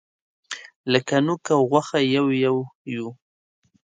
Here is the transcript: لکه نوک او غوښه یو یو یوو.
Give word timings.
لکه 0.91 1.15
نوک 1.25 1.45
او 1.55 1.61
غوښه 1.71 1.99
یو 2.15 2.25
یو 2.45 2.57
یوو. 2.93 3.11